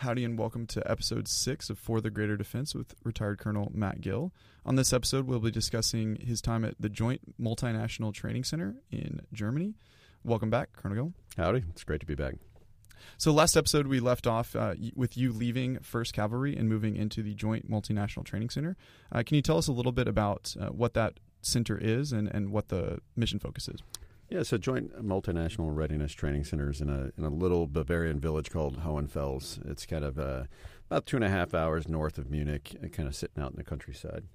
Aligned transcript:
Howdy, 0.00 0.24
and 0.24 0.38
welcome 0.38 0.66
to 0.68 0.90
episode 0.90 1.28
six 1.28 1.68
of 1.68 1.78
For 1.78 2.00
the 2.00 2.08
Greater 2.08 2.34
Defense 2.34 2.74
with 2.74 2.94
retired 3.04 3.38
Colonel 3.38 3.70
Matt 3.74 4.00
Gill. 4.00 4.32
On 4.64 4.76
this 4.76 4.94
episode, 4.94 5.26
we'll 5.26 5.40
be 5.40 5.50
discussing 5.50 6.16
his 6.16 6.40
time 6.40 6.64
at 6.64 6.76
the 6.80 6.88
Joint 6.88 7.38
Multinational 7.38 8.14
Training 8.14 8.44
Center 8.44 8.76
in 8.90 9.20
Germany. 9.34 9.74
Welcome 10.24 10.48
back, 10.48 10.70
Colonel 10.72 10.96
Gill. 10.96 11.12
Howdy, 11.36 11.64
it's 11.68 11.84
great 11.84 12.00
to 12.00 12.06
be 12.06 12.14
back. 12.14 12.36
So, 13.18 13.30
last 13.30 13.58
episode, 13.58 13.88
we 13.88 14.00
left 14.00 14.26
off 14.26 14.56
uh, 14.56 14.72
with 14.96 15.18
you 15.18 15.34
leaving 15.34 15.76
1st 15.76 16.14
Cavalry 16.14 16.56
and 16.56 16.66
moving 16.66 16.96
into 16.96 17.22
the 17.22 17.34
Joint 17.34 17.70
Multinational 17.70 18.24
Training 18.24 18.48
Center. 18.48 18.78
Uh, 19.12 19.22
can 19.22 19.34
you 19.34 19.42
tell 19.42 19.58
us 19.58 19.68
a 19.68 19.72
little 19.72 19.92
bit 19.92 20.08
about 20.08 20.56
uh, 20.58 20.68
what 20.68 20.94
that 20.94 21.20
center 21.42 21.76
is 21.76 22.10
and, 22.10 22.26
and 22.28 22.52
what 22.52 22.68
the 22.68 23.00
mission 23.16 23.38
focus 23.38 23.68
is? 23.68 23.82
Yeah, 24.30 24.44
so 24.44 24.58
Joint 24.58 25.04
Multinational 25.04 25.74
Readiness 25.74 26.12
Training 26.12 26.44
Centers 26.44 26.80
in 26.80 26.88
a 26.88 27.10
in 27.18 27.24
a 27.24 27.28
little 27.28 27.66
Bavarian 27.66 28.20
village 28.20 28.48
called 28.48 28.78
Hohenfels. 28.84 29.58
It's 29.68 29.84
kind 29.84 30.04
of 30.04 30.20
uh, 30.20 30.44
about 30.88 31.04
two 31.04 31.16
and 31.16 31.24
a 31.24 31.28
half 31.28 31.52
hours 31.52 31.88
north 31.88 32.16
of 32.16 32.30
Munich, 32.30 32.76
uh, 32.80 32.86
kind 32.86 33.08
of 33.08 33.16
sitting 33.16 33.42
out 33.42 33.50
in 33.50 33.56
the 33.56 33.64
countryside. 33.64 34.28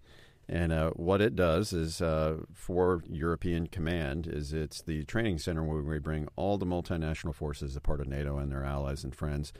And 0.49 0.73
uh, 0.73 0.89
what 0.91 1.21
it 1.21 1.33
does 1.33 1.71
is 1.71 2.01
uh, 2.01 2.39
for 2.53 3.03
European 3.09 3.67
Command 3.67 4.27
is 4.27 4.51
it's 4.51 4.81
the 4.81 5.05
training 5.05 5.37
center 5.37 5.63
where 5.63 5.81
we 5.81 5.97
bring 5.99 6.27
all 6.35 6.57
the 6.57 6.65
multinational 6.65 7.33
forces, 7.33 7.77
a 7.77 7.81
part 7.81 8.01
of 8.01 8.07
NATO 8.09 8.37
and 8.37 8.51
their 8.51 8.65
allies 8.65 9.05
and 9.05 9.15
friends, 9.15 9.53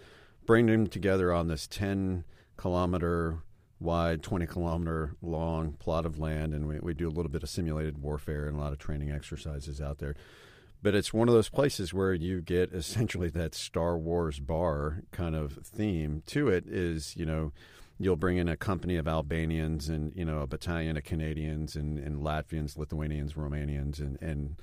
bring 0.46 0.66
them 0.66 0.88
together 0.88 1.32
on 1.32 1.48
this 1.48 1.66
ten 1.66 2.26
kilometer 2.58 3.40
wide, 3.80 4.24
20 4.24 4.46
kilometer 4.46 5.16
long 5.22 5.74
plot 5.74 6.06
of 6.06 6.20
land, 6.20 6.54
and 6.54 6.68
we, 6.68 6.80
we 6.80 6.94
do 6.94 7.08
a 7.08 7.12
little 7.12 7.32
bit 7.32 7.44
of 7.44 7.50
simulated 7.50 8.02
warfare 8.02 8.48
and 8.48 8.58
a 8.58 8.60
lot 8.60 8.72
of 8.72 8.80
training 8.80 9.12
exercises 9.12 9.82
out 9.82 9.98
there. 9.98 10.16
But 10.82 10.96
it's 10.96 11.14
one 11.14 11.28
of 11.28 11.34
those 11.34 11.50
places 11.50 11.94
where 11.94 12.14
you 12.14 12.42
get 12.42 12.72
essentially 12.74 13.30
that 13.30 13.56
Star 13.56 13.98
Wars 13.98 14.40
bar 14.40 15.02
kind 15.12 15.36
of 15.36 15.54
theme 15.64 16.24
to 16.28 16.48
it. 16.48 16.66
Is 16.68 17.16
you 17.16 17.26
know 17.26 17.52
you'll 17.98 18.16
bring 18.16 18.38
in 18.38 18.48
a 18.48 18.58
company 18.58 18.98
of 18.98 19.08
Albanians 19.08 19.90
and 19.90 20.14
you 20.16 20.26
know 20.26 20.40
a 20.40 20.48
battalion 20.48 20.98
of 20.98 21.04
Canadians 21.04 21.76
and, 21.76 21.98
and 21.98 22.22
Latvians, 22.22 22.78
Lithuanians, 22.78 23.34
Romanians, 23.34 24.00
and 24.00 24.18
and 24.22 24.56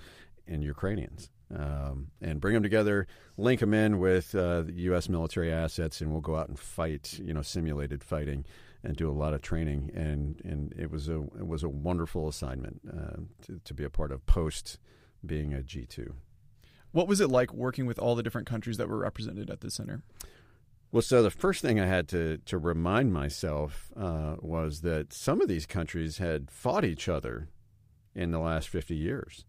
and 0.47 0.62
Ukrainians. 0.62 1.31
Um, 1.55 2.08
and 2.23 2.41
bring 2.41 2.55
them 2.55 2.62
together, 2.62 3.06
link 3.36 3.61
them 3.61 3.75
in 3.75 3.98
with 3.98 4.34
uh, 4.34 4.64
U.S. 4.73 5.11
military 5.11 5.53
assets, 5.53 6.01
and 6.01 6.11
we'll 6.11 6.23
go 6.23 6.36
out 6.36 6.48
and 6.48 6.58
fight, 6.58 7.19
you 7.23 7.34
know, 7.34 7.42
simulated 7.42 8.03
fighting 8.03 8.47
and 8.84 8.97
do 8.97 9.08
a 9.08 9.12
lot 9.12 9.34
of 9.34 9.42
training. 9.42 9.91
And, 9.94 10.41
and 10.44 10.75
it 10.77 10.91
was 10.91 11.08
a 11.08 11.20
it 11.38 11.47
was 11.47 11.62
a 11.62 11.69
wonderful 11.69 12.28
assignment 12.28 12.80
uh, 12.89 13.16
to, 13.47 13.61
to 13.64 13.74
be 13.74 13.84
a 13.84 13.91
part 13.91 14.12
of 14.12 14.27
post 14.27 14.78
being 15.24 15.55
a 15.55 15.62
G 15.62 15.86
two. 15.86 16.14
What 16.91 17.08
was 17.08 17.20
it 17.20 17.30
like 17.30 17.55
working 17.55 17.86
with 17.86 17.98
all 17.98 18.14
the 18.14 18.22
different 18.22 18.47
countries 18.47 18.77
that 18.77 18.89
were 18.89 18.98
represented 18.98 19.50
at 19.50 19.61
the 19.61 19.70
center? 19.70 20.02
Well, 20.91 21.00
so 21.00 21.22
the 21.22 21.30
first 21.30 21.62
thing 21.62 21.80
I 21.80 21.86
had 21.86 22.06
to 22.08 22.39
to 22.44 22.58
remind 22.58 23.14
myself 23.14 23.91
uh, 23.97 24.36
was 24.41 24.83
that 24.83 25.12
some 25.12 25.41
of 25.41 25.48
these 25.48 25.64
countries 25.64 26.19
had 26.19 26.50
fought 26.50 26.84
each 26.84 27.08
other 27.08 27.48
in 28.14 28.30
the 28.30 28.41
last 28.41 28.69
fifty 28.69 28.96
years, 28.96 29.46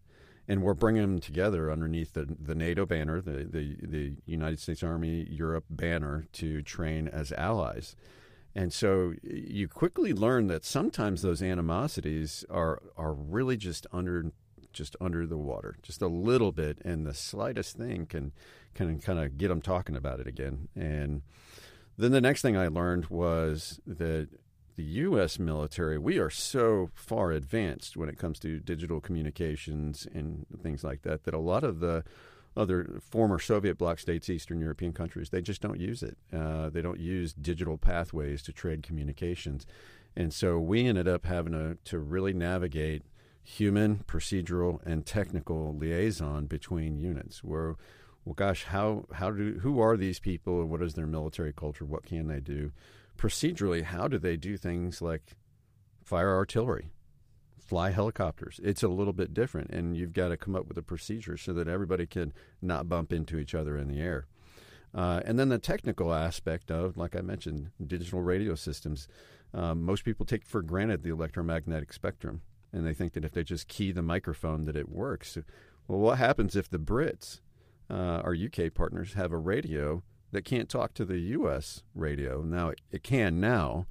and 0.48 0.62
we're 0.62 0.72
bringing 0.72 1.02
them 1.02 1.18
together 1.18 1.70
underneath 1.70 2.14
the 2.14 2.34
the 2.40 2.54
NATO 2.54 2.86
banner, 2.86 3.20
the 3.20 3.44
the, 3.44 3.76
the 3.82 4.16
United 4.24 4.58
States 4.58 4.82
Army 4.82 5.26
Europe 5.28 5.66
banner, 5.68 6.26
to 6.32 6.62
train 6.62 7.08
as 7.08 7.30
allies. 7.32 7.94
And 8.54 8.72
so 8.72 9.14
you 9.22 9.66
quickly 9.68 10.12
learn 10.12 10.46
that 10.46 10.64
sometimes 10.64 11.22
those 11.22 11.42
animosities 11.42 12.44
are 12.48 12.80
are 12.96 13.12
really 13.12 13.56
just 13.56 13.86
under 13.92 14.30
just 14.72 14.96
under 15.00 15.26
the 15.26 15.38
water, 15.38 15.76
just 15.82 16.02
a 16.02 16.08
little 16.08 16.52
bit, 16.52 16.78
and 16.84 17.06
the 17.06 17.14
slightest 17.14 17.76
thing 17.76 18.06
can 18.06 18.32
can 18.74 18.98
kind 19.00 19.18
of 19.18 19.38
get 19.38 19.48
them 19.48 19.60
talking 19.60 19.96
about 19.96 20.20
it 20.20 20.26
again. 20.26 20.68
And 20.76 21.22
then 21.96 22.12
the 22.12 22.20
next 22.20 22.42
thing 22.42 22.56
I 22.56 22.68
learned 22.68 23.06
was 23.06 23.80
that 23.86 24.28
the 24.76 24.82
U.S. 24.82 25.38
military, 25.38 25.98
we 25.98 26.18
are 26.18 26.30
so 26.30 26.90
far 26.94 27.30
advanced 27.30 27.96
when 27.96 28.08
it 28.08 28.18
comes 28.18 28.40
to 28.40 28.58
digital 28.58 29.00
communications 29.00 30.06
and 30.12 30.46
things 30.62 30.82
like 30.82 31.02
that, 31.02 31.22
that 31.24 31.34
a 31.34 31.38
lot 31.38 31.62
of 31.62 31.78
the 31.78 32.02
other 32.56 33.00
former 33.10 33.38
Soviet 33.38 33.78
bloc 33.78 33.98
states, 33.98 34.30
Eastern 34.30 34.60
European 34.60 34.92
countries, 34.92 35.30
they 35.30 35.42
just 35.42 35.60
don't 35.60 35.80
use 35.80 36.02
it. 36.02 36.16
Uh, 36.32 36.70
they 36.70 36.82
don't 36.82 37.00
use 37.00 37.32
digital 37.32 37.76
pathways 37.76 38.42
to 38.42 38.52
trade 38.52 38.82
communications. 38.82 39.66
And 40.16 40.32
so 40.32 40.58
we 40.58 40.86
ended 40.86 41.08
up 41.08 41.26
having 41.26 41.52
to, 41.52 41.76
to 41.90 41.98
really 41.98 42.32
navigate 42.32 43.02
human, 43.42 44.04
procedural, 44.06 44.80
and 44.86 45.04
technical 45.04 45.76
liaison 45.76 46.46
between 46.46 46.98
units. 46.98 47.42
Where, 47.42 47.76
well, 48.24 48.34
gosh, 48.34 48.64
how, 48.64 49.06
how 49.14 49.30
do, 49.30 49.58
who 49.62 49.80
are 49.80 49.96
these 49.96 50.20
people 50.20 50.60
and 50.60 50.70
what 50.70 50.82
is 50.82 50.94
their 50.94 51.06
military 51.06 51.52
culture? 51.52 51.84
What 51.84 52.06
can 52.06 52.28
they 52.28 52.40
do? 52.40 52.72
Procedurally, 53.18 53.82
how 53.82 54.08
do 54.08 54.18
they 54.18 54.36
do 54.36 54.56
things 54.56 55.02
like 55.02 55.32
fire 56.04 56.34
artillery? 56.34 56.90
Fly 57.74 57.90
helicopters. 57.90 58.60
It's 58.62 58.84
a 58.84 58.88
little 58.88 59.12
bit 59.12 59.34
different, 59.34 59.70
and 59.70 59.96
you've 59.96 60.12
got 60.12 60.28
to 60.28 60.36
come 60.36 60.54
up 60.54 60.68
with 60.68 60.78
a 60.78 60.82
procedure 60.82 61.36
so 61.36 61.52
that 61.54 61.66
everybody 61.66 62.06
can 62.06 62.32
not 62.62 62.88
bump 62.88 63.12
into 63.12 63.36
each 63.36 63.52
other 63.52 63.76
in 63.76 63.88
the 63.88 64.00
air. 64.00 64.28
Uh, 64.94 65.22
and 65.24 65.40
then 65.40 65.48
the 65.48 65.58
technical 65.58 66.14
aspect 66.14 66.70
of, 66.70 66.96
like 66.96 67.16
I 67.16 67.20
mentioned, 67.20 67.72
digital 67.84 68.22
radio 68.22 68.54
systems. 68.54 69.08
Um, 69.52 69.82
most 69.82 70.04
people 70.04 70.24
take 70.24 70.46
for 70.46 70.62
granted 70.62 71.02
the 71.02 71.10
electromagnetic 71.10 71.92
spectrum, 71.92 72.42
and 72.72 72.86
they 72.86 72.94
think 72.94 73.12
that 73.14 73.24
if 73.24 73.32
they 73.32 73.42
just 73.42 73.66
key 73.66 73.90
the 73.90 74.02
microphone, 74.02 74.66
that 74.66 74.76
it 74.76 74.88
works. 74.88 75.36
Well, 75.88 75.98
what 75.98 76.18
happens 76.18 76.54
if 76.54 76.70
the 76.70 76.78
Brits, 76.78 77.40
uh, 77.90 78.22
our 78.22 78.36
UK 78.36 78.72
partners, 78.72 79.14
have 79.14 79.32
a 79.32 79.36
radio 79.36 80.04
that 80.30 80.44
can't 80.44 80.68
talk 80.68 80.94
to 80.94 81.04
the 81.04 81.18
U.S. 81.18 81.82
radio? 81.92 82.40
Now 82.40 82.68
it, 82.68 82.80
it 82.92 83.02
can 83.02 83.40
now, 83.40 83.88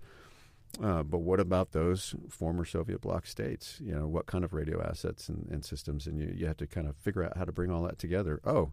uh, 0.82 1.04
but 1.04 1.20
what 1.20 1.40
about 1.40 1.72
those 1.72 2.16
former 2.30 2.66
Soviet 2.66 3.02
bloc 3.02 3.28
states? 3.28 3.80
You 3.82 3.94
know, 3.94 4.08
what 4.08 4.26
kind 4.26 4.44
of 4.44 4.54
radio 4.54 4.82
assets 4.82 5.30
and, 5.30 5.48
and, 5.52 5.64
systems? 5.64 6.08
And 6.08 6.20
you, 6.20 6.34
you 6.36 6.48
have 6.48 6.58
to 6.58 6.68
kind 6.68 6.88
of 6.88 6.96
figure 6.98 7.24
out 7.24 7.38
how 7.38 7.46
to 7.46 7.52
bring 7.52 7.70
all 7.70 7.84
that 7.84 8.00
together. 8.00 8.40
Oh, 8.44 8.72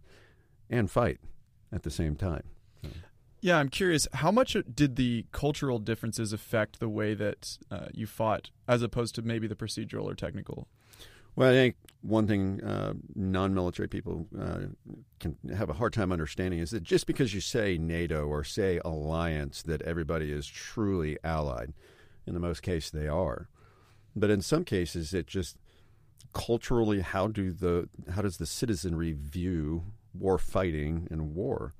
and 0.71 0.91
fight 0.91 1.19
at 1.73 1.83
the 1.83 1.91
same 1.91 2.17
time. 2.17 2.45
Yeah, 3.43 3.59
I'm 3.59 3.69
curious. 3.69 4.07
How 4.15 4.31
much 4.31 4.57
did 4.75 4.97
the 4.97 5.27
cultural 5.33 5.79
differences 5.79 6.33
affect 6.33 6.79
the 6.79 6.89
way 6.89 7.15
that 7.15 7.59
uh, 7.71 7.87
you 7.93 8.07
fought, 8.07 8.51
as 8.69 8.83
opposed 8.83 9.15
to 9.15 9.23
maybe 9.23 9.47
the 9.47 9.55
procedural 9.55 10.05
or 10.05 10.15
technical? 10.15 10.69
Well, 11.41 11.49
I 11.49 11.55
think 11.55 11.77
one 12.03 12.27
thing 12.27 12.63
uh, 12.63 12.93
non-military 13.15 13.89
people 13.89 14.27
uh, 14.39 14.59
can 15.21 15.39
have 15.57 15.71
a 15.71 15.73
hard 15.73 15.95
time 15.95 16.13
understanding 16.13 16.61
is 16.61 16.71
that 16.73 16.83
just 16.83 17.07
because 17.07 17.33
you 17.33 17.41
say 17.41 17.79
NATO 17.79 18.27
or 18.27 18.45
say 18.45 18.79
alliance, 18.85 19.63
that 19.63 19.81
everybody 19.81 20.33
is 20.33 20.47
truly 20.47 21.17
allied. 21.25 21.73
In 22.27 22.35
the 22.35 22.41
most 22.41 22.61
case, 22.61 22.91
they 22.91 23.09
are, 23.09 23.49
but 24.15 24.29
in 24.29 24.43
some 24.43 24.65
cases, 24.65 25.15
it 25.15 25.27
just 25.27 25.57
culturally 26.35 27.01
how 27.01 27.27
do 27.27 27.53
the 27.53 27.89
how 28.11 28.21
does 28.21 28.37
the 28.37 28.45
citizenry 28.45 29.13
view 29.19 29.85
war 30.13 30.37
fighting 30.37 31.09
and 31.11 31.35
war? 31.35 31.73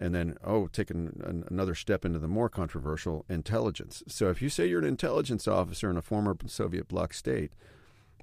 and 0.00 0.14
then 0.14 0.36
oh 0.44 0.68
taking 0.68 1.20
an, 1.24 1.42
another 1.50 1.74
step 1.74 2.04
into 2.04 2.20
the 2.20 2.28
more 2.28 2.48
controversial 2.48 3.24
intelligence 3.28 4.04
so 4.06 4.30
if 4.30 4.40
you 4.40 4.48
say 4.48 4.64
you're 4.64 4.78
an 4.78 4.84
intelligence 4.84 5.48
officer 5.48 5.90
in 5.90 5.96
a 5.96 6.02
former 6.02 6.36
soviet 6.46 6.86
bloc 6.86 7.12
state 7.12 7.50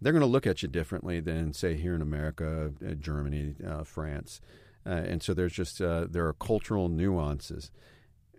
they're 0.02 0.14
going 0.14 0.22
to 0.22 0.28
look 0.28 0.48
at 0.48 0.62
you 0.62 0.68
differently 0.68 1.20
than 1.20 1.54
say 1.54 1.76
here 1.76 1.96
in 1.96 2.02
America, 2.02 2.74
uh, 2.86 2.94
Germany, 2.94 3.56
uh, 3.66 3.84
France, 3.84 4.42
uh, 4.86 4.90
and 4.90 5.24
so 5.24 5.34
there's 5.34 5.54
just 5.54 5.82
uh, 5.82 6.06
there 6.10 6.28
are 6.28 6.34
cultural 6.34 6.90
nuances. 6.90 7.72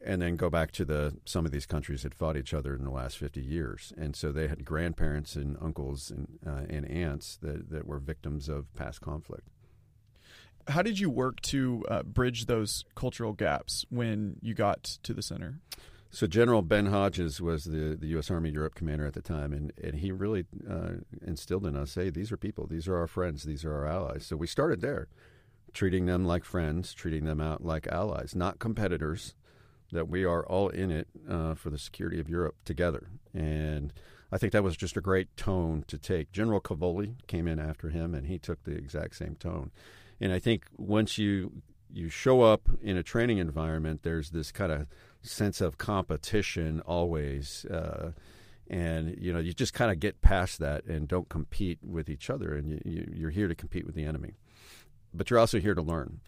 And 0.04 0.22
then 0.22 0.36
go 0.36 0.48
back 0.48 0.70
to 0.72 0.84
the 0.84 1.16
some 1.24 1.46
of 1.46 1.50
these 1.50 1.66
countries 1.66 2.02
that 2.02 2.14
fought 2.14 2.36
each 2.36 2.54
other 2.54 2.76
in 2.76 2.84
the 2.84 2.90
last 2.90 3.18
50 3.18 3.40
years, 3.40 3.92
and 3.96 4.14
so 4.14 4.30
they 4.30 4.46
had 4.46 4.64
grandparents 4.64 5.34
and 5.34 5.56
uncles 5.60 6.12
and, 6.12 6.38
uh, 6.46 6.62
and 6.68 6.88
aunts 6.88 7.36
that, 7.38 7.70
that 7.70 7.88
were 7.88 7.98
victims 7.98 8.48
of 8.48 8.72
past 8.76 9.00
conflict. 9.00 9.48
How 10.68 10.82
did 10.82 11.00
you 11.00 11.10
work 11.10 11.40
to 11.42 11.84
uh, 11.88 12.02
bridge 12.04 12.46
those 12.46 12.84
cultural 12.94 13.32
gaps 13.32 13.84
when 13.88 14.36
you 14.42 14.54
got 14.54 14.84
to 15.02 15.12
the 15.12 15.22
center? 15.22 15.60
So 16.10 16.26
General 16.26 16.62
Ben 16.62 16.86
Hodges 16.86 17.40
was 17.40 17.64
the, 17.64 17.96
the 17.98 18.06
U.S. 18.08 18.30
Army 18.30 18.50
Europe 18.50 18.74
commander 18.74 19.06
at 19.06 19.14
the 19.14 19.22
time, 19.22 19.52
and, 19.52 19.72
and 19.82 19.96
he 19.96 20.12
really 20.12 20.46
uh, 20.68 21.00
instilled 21.20 21.66
in 21.66 21.76
us, 21.76 21.94
hey, 21.94 22.10
these 22.10 22.32
are 22.32 22.36
people, 22.36 22.66
these 22.66 22.88
are 22.88 22.96
our 22.96 23.06
friends, 23.06 23.42
these 23.42 23.64
are 23.64 23.74
our 23.74 23.86
allies. 23.86 24.24
So 24.24 24.36
we 24.36 24.46
started 24.46 24.80
there, 24.80 25.08
treating 25.74 26.06
them 26.06 26.24
like 26.24 26.44
friends, 26.44 26.94
treating 26.94 27.24
them 27.24 27.40
out 27.40 27.64
like 27.64 27.86
allies, 27.88 28.34
not 28.34 28.58
competitors, 28.58 29.34
that 29.92 30.08
we 30.08 30.24
are 30.24 30.44
all 30.46 30.68
in 30.68 30.90
it 30.90 31.08
uh, 31.28 31.54
for 31.54 31.70
the 31.70 31.78
security 31.78 32.18
of 32.18 32.28
Europe 32.28 32.56
together. 32.64 33.08
And 33.34 33.92
I 34.32 34.38
think 34.38 34.52
that 34.52 34.64
was 34.64 34.76
just 34.76 34.96
a 34.96 35.00
great 35.00 35.36
tone 35.36 35.84
to 35.86 35.98
take. 35.98 36.32
General 36.32 36.60
Cavoli 36.60 37.14
came 37.26 37.46
in 37.46 37.58
after 37.58 37.90
him, 37.90 38.14
and 38.14 38.26
he 38.26 38.38
took 38.38 38.64
the 38.64 38.72
exact 38.72 39.16
same 39.16 39.36
tone. 39.36 39.70
And 40.20 40.32
I 40.32 40.38
think 40.38 40.64
once 40.76 41.18
you 41.18 41.62
you 41.92 42.08
show 42.08 42.42
up 42.42 42.68
in 42.82 42.96
a 42.96 43.02
training 43.02 43.38
environment, 43.38 44.02
there's 44.02 44.30
this 44.30 44.50
kind 44.50 44.72
of 44.72 44.86
sense 45.26 45.60
of 45.60 45.78
competition 45.78 46.80
always. 46.80 47.64
Uh, 47.66 48.12
and 48.68 49.16
you 49.20 49.32
know 49.32 49.38
you 49.38 49.52
just 49.52 49.72
kind 49.74 49.92
of 49.92 50.00
get 50.00 50.20
past 50.22 50.58
that 50.58 50.84
and 50.86 51.06
don't 51.06 51.28
compete 51.28 51.78
with 51.84 52.08
each 52.08 52.28
other 52.28 52.52
and 52.56 52.82
you, 52.84 53.08
you, 53.14 53.26
are 53.28 53.30
here 53.30 53.46
to 53.46 53.54
compete 53.54 53.86
with 53.86 53.94
the 53.94 54.04
enemy 54.04 54.34
but 55.14 55.30
you're 55.30 55.38
also 55.38 55.60
here 55.60 55.74
to 55.74 55.82
learn 55.82 56.18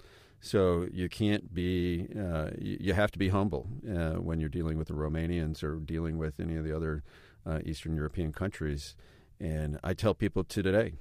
So 0.40 0.86
you 0.92 1.08
can't 1.08 1.52
be, 1.52 2.08
uh, 2.16 2.50
you 2.58 2.94
have 2.94 3.10
to 3.12 3.18
be 3.18 3.28
humble 3.28 3.68
uh, 3.88 4.14
when 4.14 4.38
you're 4.40 4.48
dealing 4.48 4.78
with 4.78 4.88
the 4.88 4.94
Romanians 4.94 5.62
or 5.62 5.76
dealing 5.76 6.16
with 6.16 6.38
any 6.38 6.56
of 6.56 6.64
the 6.64 6.74
other 6.74 7.02
uh, 7.44 7.58
Eastern 7.64 7.96
European 7.96 8.32
countries. 8.32 8.94
And 9.40 9.78
I 9.82 9.94
tell 9.94 10.14
people 10.14 10.44
to 10.44 10.62
today, 10.62 10.92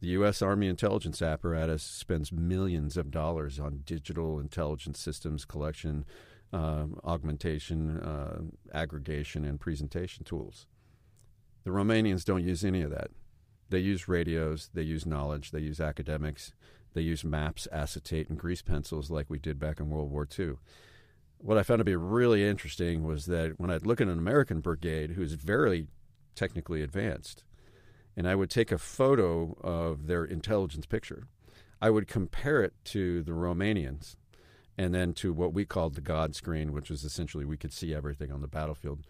the 0.00 0.08
U.S. 0.08 0.42
Army 0.42 0.66
intelligence 0.66 1.22
apparatus 1.22 1.82
spends 1.82 2.32
millions 2.32 2.96
of 2.96 3.12
dollars 3.12 3.60
on 3.60 3.82
digital 3.86 4.40
intelligence 4.40 4.98
systems 4.98 5.44
collection, 5.44 6.04
uh, 6.52 6.86
augmentation, 7.04 7.98
uh, 8.00 8.42
aggregation, 8.74 9.44
and 9.44 9.60
presentation 9.60 10.24
tools. 10.24 10.66
The 11.64 11.70
Romanians 11.70 12.24
don't 12.24 12.44
use 12.44 12.64
any 12.64 12.82
of 12.82 12.90
that. 12.90 13.10
They 13.70 13.78
use 13.78 14.08
radios, 14.08 14.68
they 14.74 14.82
use 14.82 15.06
knowledge, 15.06 15.50
they 15.50 15.60
use 15.60 15.80
academics, 15.80 16.52
they 16.92 17.00
use 17.00 17.24
maps, 17.24 17.66
acetate, 17.72 18.28
and 18.28 18.38
grease 18.38 18.62
pencils 18.62 19.10
like 19.10 19.30
we 19.30 19.38
did 19.38 19.58
back 19.58 19.80
in 19.80 19.88
World 19.88 20.10
War 20.10 20.28
II. 20.38 20.54
What 21.38 21.56
I 21.56 21.62
found 21.62 21.80
to 21.80 21.84
be 21.84 21.96
really 21.96 22.46
interesting 22.46 23.04
was 23.04 23.26
that 23.26 23.58
when 23.58 23.70
I'd 23.70 23.86
look 23.86 24.00
at 24.00 24.08
an 24.08 24.18
American 24.18 24.60
brigade 24.60 25.12
who's 25.12 25.32
very 25.32 25.86
technically 26.34 26.82
advanced, 26.82 27.44
and 28.16 28.28
I 28.28 28.34
would 28.34 28.50
take 28.50 28.70
a 28.70 28.78
photo 28.78 29.56
of 29.62 30.06
their 30.06 30.24
intelligence 30.24 30.86
picture, 30.86 31.26
I 31.80 31.90
would 31.90 32.06
compare 32.06 32.62
it 32.62 32.74
to 32.86 33.22
the 33.22 33.32
Romanians 33.32 34.16
and 34.78 34.94
then 34.94 35.12
to 35.14 35.32
what 35.32 35.52
we 35.52 35.64
called 35.64 35.94
the 35.94 36.00
God 36.00 36.34
screen, 36.34 36.72
which 36.72 36.90
was 36.90 37.04
essentially 37.04 37.44
we 37.44 37.56
could 37.56 37.72
see 37.72 37.94
everything 37.94 38.32
on 38.32 38.40
the 38.40 38.48
battlefield. 38.48 39.00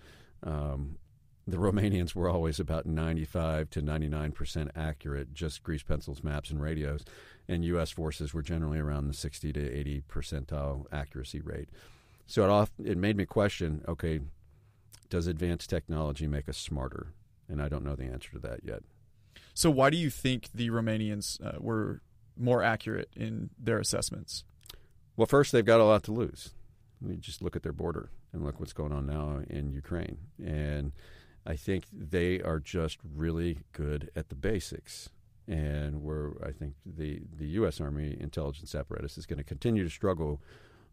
Um, 0.43 0.99
the 1.47 1.57
Romanians 1.57 2.15
were 2.15 2.29
always 2.29 2.61
about 2.61 2.87
95 2.87 3.71
to 3.71 3.83
99 3.83 4.33
percent 4.33 4.71
accurate, 4.77 5.35
just 5.35 5.63
grease 5.63 5.83
pencils, 5.83 6.23
maps, 6.23 6.51
and 6.51 6.61
radios, 6.61 7.05
and 7.49 7.65
U.S. 7.65 7.91
forces 7.91 8.33
were 8.33 8.43
generally 8.43 8.79
around 8.79 9.09
the 9.09 9.15
60 9.15 9.53
to 9.53 9.73
80 9.73 10.03
percentile 10.09 10.85
accuracy 10.93 11.41
rate. 11.41 11.69
So 12.27 12.45
it, 12.45 12.51
off, 12.51 12.71
it 12.83 12.97
made 12.97 13.17
me 13.17 13.27
question: 13.27 13.85
Okay, 13.89 14.21
does 15.09 15.27
advanced 15.27 15.69
technology 15.69 16.27
make 16.27 16.49
us 16.49 16.59
smarter? 16.59 17.09
And 17.49 17.61
I 17.61 17.69
don't 17.69 17.85
know 17.85 17.97
the 17.97 18.05
answer 18.05 18.31
to 18.33 18.39
that 18.39 18.61
yet. 18.65 18.83
So 19.53 19.71
why 19.71 19.91
do 19.91 19.97
you 19.97 20.11
think 20.11 20.49
the 20.55 20.71
Romanians 20.71 21.45
uh, 21.45 21.59
were 21.61 22.01
more 22.37 22.63
accurate 22.63 23.11
in 23.15 23.51
their 23.59 23.79
assessments? 23.79 24.45
Well, 25.17 25.27
first 25.27 25.53
they've 25.53 25.65
got 25.65 25.81
a 25.81 25.85
lot 25.85 26.03
to 26.05 26.13
lose. 26.13 26.55
You 27.07 27.17
just 27.17 27.43
look 27.43 27.57
at 27.57 27.63
their 27.63 27.73
border 27.73 28.11
and 28.33 28.45
look 28.45 28.61
what's 28.61 28.73
going 28.73 28.93
on 28.93 29.07
now 29.07 29.43
in 29.51 29.73
Ukraine, 29.73 30.19
and 30.43 30.93
I 31.45 31.57
think 31.57 31.85
they 31.93 32.41
are 32.41 32.61
just 32.61 32.99
really 33.15 33.59
good 33.73 34.11
at 34.15 34.29
the 34.29 34.35
basics. 34.35 35.11
And 35.49 36.05
where 36.05 36.35
I 36.43 36.53
think 36.53 36.75
the, 36.87 37.21
the 37.37 37.47
U.S. 37.49 37.81
Army 37.81 38.17
intelligence 38.21 38.77
apparatus 38.77 39.19
is 39.19 39.27
going 39.27 39.39
to 39.39 39.45
continue 39.45 39.83
to 39.83 39.91
struggle 39.91 40.41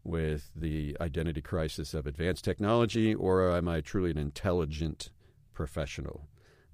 with 0.02 0.50
the 0.56 0.96
identity 1.00 1.40
crisis 1.40 1.94
of 1.94 2.06
advanced 2.06 2.44
technology, 2.44 3.14
or 3.14 3.56
am 3.56 3.68
I 3.68 3.80
truly 3.80 4.10
an 4.10 4.18
intelligent 4.18 5.10
professional? 5.52 6.28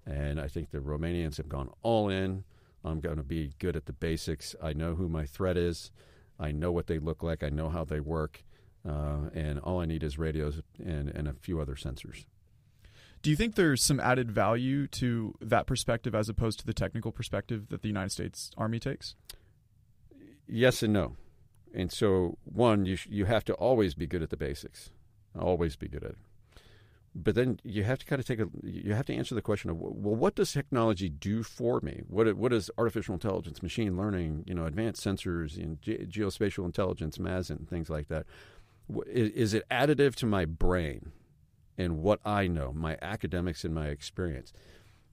And 0.07 0.41
I 0.41 0.49
think 0.49 0.71
the 0.71 0.79
Romanians 0.79 1.37
have 1.37 1.49
gone 1.49 1.71
all 1.83 2.09
in. 2.09 2.45
I'm 2.85 3.01
going 3.01 3.17
to 3.17 3.25
be 3.25 3.53
good 3.59 3.77
at 3.77 3.87
the 3.87 3.93
basics. 3.93 4.55
I 4.63 4.73
know 4.73 4.95
who 4.95 5.09
my 5.09 5.27
threat 5.27 5.57
is. 5.57 5.91
I 6.39 6.53
know 6.53 6.73
what 6.73 6.87
they 6.87 6.99
look 6.99 7.23
like. 7.23 7.43
I 7.43 7.49
know 7.49 7.69
how 7.69 7.85
they 7.85 8.01
work. 8.01 8.45
Uh, 8.87 9.31
and 9.35 9.59
all 9.61 9.81
I 9.81 9.87
need 9.87 10.03
is 10.03 10.19
radios 10.19 10.61
and, 10.79 11.09
and 11.09 11.27
a 11.27 11.35
few 11.35 11.61
other 11.61 11.75
sensors. 11.75 12.27
Do 13.23 13.31
you 13.31 13.37
think 13.37 13.57
there's 13.57 13.83
some 13.83 13.99
added 13.99 14.31
value 14.31 14.87
to 14.89 15.35
that 15.41 15.67
perspective 15.67 16.15
as 16.15 16.29
opposed 16.29 16.61
to 16.61 16.67
the 16.67 16.75
technical 16.75 17.11
perspective 17.11 17.69
that 17.71 17.83
the 17.83 17.89
United 17.89 18.11
States 18.11 18.53
Army 18.57 18.79
takes? 18.79 19.17
Yes 20.47 20.83
and 20.83 20.93
no. 20.93 21.17
And 21.75 21.91
so, 21.91 22.39
one, 22.45 22.87
you 22.87 22.97
sh- 22.97 23.09
you 23.11 23.25
have 23.25 23.45
to 23.47 23.55
always 23.55 23.95
be 23.95 24.07
good 24.07 24.23
at 24.23 24.31
the 24.31 24.37
basics, 24.37 24.91
always 25.39 25.75
be 25.75 25.89
good 25.89 26.05
at 26.05 26.11
it. 26.11 26.19
But 27.19 27.35
then 27.35 27.59
you 27.65 27.85
have 27.85 27.99
to 28.01 28.07
kind 28.07 28.21
of 28.21 28.27
take 28.27 28.41
a 28.41 28.49
you 28.63 28.93
have 28.93 29.07
to 29.07 29.15
answer 29.15 29.35
the 29.35 29.41
question 29.41 29.71
of 29.71 29.79
well, 29.79 30.15
what 30.15 30.35
does 30.35 30.53
technology 30.53 31.09
do 31.09 31.43
for 31.43 31.81
me? 31.81 32.03
What 32.09 32.37
what 32.37 32.51
does 32.51 32.71
artificial 32.77 33.15
intelligence, 33.15 33.63
machine 33.63 33.97
learning, 33.97 34.45
you 34.47 34.55
know, 34.55 34.67
advanced 34.67 35.05
sensors, 35.05 35.57
and 35.57 35.81
ge- 35.81 36.09
geospatial 36.09 36.65
intelligence, 36.65 37.19
MASINT, 37.19 37.69
things 37.69 37.89
like 37.89 38.09
that? 38.09 38.27
Is, 39.07 39.31
is 39.31 39.55
it 39.55 39.65
additive 39.71 40.15
to 40.17 40.27
my 40.27 40.45
brain? 40.45 41.13
and 41.79 42.03
what 42.03 42.21
I 42.25 42.47
know, 42.47 42.73
my 42.73 42.97
academics 43.03 43.65
and 43.65 43.75
my 43.75 43.89
experience. 43.89 44.53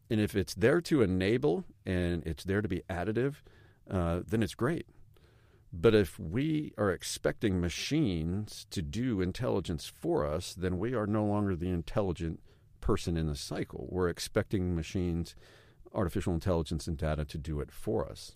And 0.10 0.20
if 0.20 0.36
it's 0.36 0.54
there 0.54 0.82
to 0.82 1.02
enable 1.02 1.66
and 1.86 2.24
it's 2.26 2.44
there 2.44 2.62
to 2.62 2.68
be 2.68 2.84
additive, 2.90 3.36
uh, 3.90 4.22
then 4.28 4.44
it's 4.44 4.56
great. 4.56 4.88
But 5.76 5.96
if 5.96 6.20
we 6.20 6.72
are 6.78 6.92
expecting 6.92 7.60
machines 7.60 8.68
to 8.70 8.84
do 8.84 9.22
intelligence 9.22 9.88
for 9.88 10.24
us, 10.24 10.54
then 10.54 10.78
we 10.78 10.94
are 10.94 11.08
no 11.08 11.26
longer 11.26 11.56
the 11.56 11.70
intelligent 11.70 12.40
person 12.80 13.18
in 13.18 13.26
the 13.26 13.36
cycle. 13.36 13.88
We're 13.90 14.08
expecting 14.08 14.76
machines, 14.76 15.36
artificial 15.92 16.34
intelligence, 16.34 16.86
and 16.86 16.96
data 16.96 17.26
to 17.26 17.38
do 17.40 17.60
it 17.60 17.72
for 17.72 18.08
us. 18.08 18.36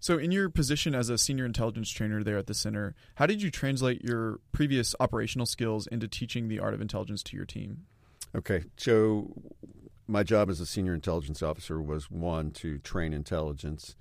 So, 0.00 0.18
in 0.18 0.32
your 0.32 0.50
position 0.50 0.94
as 0.94 1.08
a 1.08 1.16
senior 1.16 1.46
intelligence 1.46 1.88
trainer 1.88 2.22
there 2.22 2.36
at 2.36 2.46
the 2.46 2.54
center, 2.54 2.94
how 3.14 3.26
did 3.26 3.40
you 3.40 3.50
translate 3.50 4.02
your 4.02 4.40
previous 4.50 4.94
operational 5.00 5.46
skills 5.46 5.86
into 5.86 6.08
teaching 6.08 6.48
the 6.48 6.58
art 6.58 6.74
of 6.74 6.80
intelligence 6.80 7.22
to 7.22 7.36
your 7.36 7.46
team? 7.46 7.86
Okay, 8.34 8.64
so 8.76 9.32
my 10.06 10.24
job 10.24 10.50
as 10.50 10.60
a 10.60 10.66
senior 10.66 10.92
intelligence 10.92 11.42
officer 11.42 11.80
was 11.80 12.10
one 12.10 12.50
to 12.50 12.78
train 12.78 13.12
intelligence, 13.12 13.94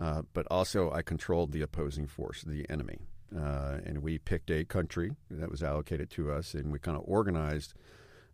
uh, 0.00 0.22
but 0.32 0.46
also 0.50 0.90
I 0.90 1.02
controlled 1.02 1.52
the 1.52 1.62
opposing 1.62 2.06
force, 2.06 2.42
the 2.42 2.66
enemy. 2.68 2.98
Uh, 3.36 3.78
and 3.84 4.02
we 4.02 4.18
picked 4.18 4.50
a 4.50 4.64
country 4.64 5.12
that 5.30 5.50
was 5.50 5.62
allocated 5.62 6.10
to 6.10 6.30
us, 6.30 6.54
and 6.54 6.70
we 6.70 6.78
kind 6.78 6.96
of 6.96 7.02
organized 7.06 7.74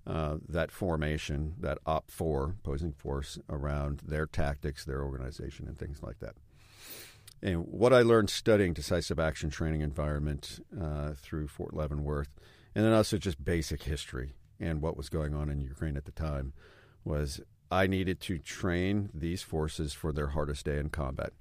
uh, 0.07 0.37
that 0.49 0.71
formation, 0.71 1.55
that 1.61 1.79
OPFOR 1.87 2.57
opposing 2.59 2.93
force, 2.93 3.39
around 3.49 4.01
their 4.05 4.27
tactics, 4.27 4.85
their 4.85 5.03
organization, 5.03 5.67
and 5.67 5.79
things 5.79 6.03
like 6.03 6.19
that. 6.21 6.35
And 7.43 7.67
what 7.67 7.93
I 7.93 8.03
learned 8.03 8.31
studying 8.31 8.73
decisive 8.73 9.19
action 9.19 9.51
training 9.51 9.81
environment 9.81 10.65
uh, 10.81 11.13
through 11.17 11.49
Fort 11.49 11.75
Leavenworth, 11.75 12.29
and 12.75 12.85
then 12.85 12.93
also 12.93 13.17
just 13.17 13.45
basic 13.45 13.83
history 13.85 14.33
and 14.61 14.81
what 14.81 14.97
was 14.97 15.09
going 15.09 15.35
on 15.35 15.49
in 15.49 15.61
Ukraine 15.61 15.97
at 15.97 16.05
the 16.05 16.13
time, 16.13 16.53
was 17.05 17.41
I 17.73 17.87
needed 17.87 18.21
to 18.21 18.39
train 18.39 19.09
these 19.15 19.41
forces 19.41 19.95
for 19.95 20.13
their 20.13 20.29
hardest 20.29 20.67
day 20.67 20.79
in 20.79 20.91
combat. 20.91 21.33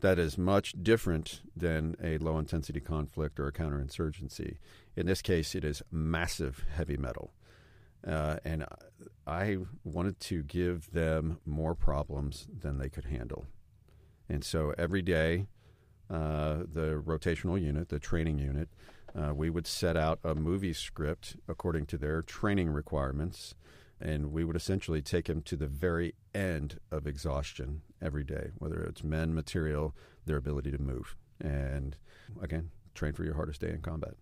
That 0.00 0.18
is 0.18 0.36
much 0.36 0.74
different 0.82 1.40
than 1.56 1.94
a 2.02 2.18
low 2.18 2.36
intensity 2.36 2.80
conflict 2.80 3.38
or 3.38 3.46
a 3.46 3.52
counterinsurgency. 3.52 4.56
In 4.96 5.06
this 5.06 5.22
case, 5.22 5.54
it 5.54 5.64
is 5.64 5.84
massive 5.92 6.66
heavy 6.74 6.96
metal. 6.96 7.32
Uh, 8.04 8.38
and 8.44 8.66
I 9.24 9.58
wanted 9.84 10.18
to 10.20 10.42
give 10.42 10.90
them 10.90 11.38
more 11.46 11.76
problems 11.76 12.48
than 12.60 12.78
they 12.78 12.88
could 12.88 13.04
handle. 13.04 13.46
And 14.28 14.42
so 14.42 14.74
every 14.76 15.02
day, 15.02 15.46
uh, 16.10 16.64
the 16.72 17.00
rotational 17.06 17.60
unit, 17.60 17.88
the 17.88 18.00
training 18.00 18.40
unit, 18.40 18.68
uh, 19.14 19.32
we 19.32 19.48
would 19.48 19.68
set 19.68 19.96
out 19.96 20.18
a 20.24 20.34
movie 20.34 20.72
script 20.72 21.36
according 21.46 21.86
to 21.86 21.98
their 21.98 22.20
training 22.20 22.70
requirements, 22.70 23.54
and 24.00 24.32
we 24.32 24.44
would 24.44 24.56
essentially 24.56 25.02
take 25.02 25.26
them 25.26 25.42
to 25.42 25.56
the 25.56 25.66
very 25.66 26.14
end 26.34 26.78
of 26.90 27.06
exhaustion 27.06 27.82
every 28.00 28.24
day, 28.24 28.50
whether 28.58 28.82
it's 28.84 29.02
men, 29.02 29.34
material, 29.34 29.94
their 30.26 30.36
ability 30.36 30.70
to 30.70 30.80
move. 30.80 31.16
And 31.40 31.96
again, 32.40 32.70
train 32.94 33.12
for 33.12 33.24
your 33.24 33.34
hardest 33.34 33.60
day 33.60 33.70
in 33.70 33.80
combat. 33.80 34.14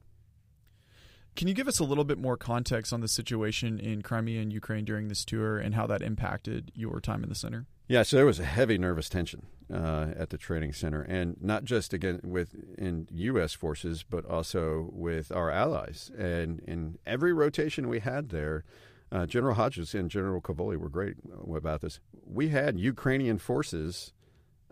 Can 1.34 1.48
you 1.48 1.54
give 1.54 1.68
us 1.68 1.78
a 1.78 1.84
little 1.84 2.04
bit 2.04 2.18
more 2.18 2.38
context 2.38 2.94
on 2.94 3.02
the 3.02 3.08
situation 3.08 3.78
in 3.78 4.00
Crimea 4.00 4.40
and 4.40 4.50
Ukraine 4.50 4.86
during 4.86 5.08
this 5.08 5.22
tour 5.22 5.58
and 5.58 5.74
how 5.74 5.86
that 5.86 6.00
impacted 6.00 6.72
your 6.74 6.98
time 6.98 7.22
in 7.22 7.28
the 7.28 7.34
center? 7.34 7.66
Yeah, 7.88 8.02
so 8.04 8.16
there 8.16 8.26
was 8.26 8.40
a 8.40 8.44
heavy 8.44 8.78
nervous 8.78 9.10
tension 9.10 9.46
uh, 9.72 10.08
at 10.16 10.30
the 10.30 10.38
training 10.38 10.72
center, 10.72 11.02
and 11.02 11.36
not 11.40 11.64
just 11.64 11.92
again 11.92 12.20
with 12.24 12.54
in 12.78 13.06
U.S. 13.12 13.52
forces, 13.52 14.02
but 14.02 14.24
also 14.24 14.88
with 14.92 15.30
our 15.30 15.50
allies. 15.50 16.10
And 16.18 16.60
in 16.60 16.98
every 17.06 17.32
rotation 17.32 17.88
we 17.88 18.00
had 18.00 18.30
there, 18.30 18.64
uh, 19.12 19.26
General 19.26 19.54
Hodges 19.54 19.94
and 19.94 20.10
General 20.10 20.40
Cavoli 20.40 20.76
were 20.76 20.88
great 20.88 21.16
about 21.54 21.80
this. 21.80 22.00
We 22.24 22.48
had 22.48 22.78
Ukrainian 22.78 23.38
forces 23.38 24.12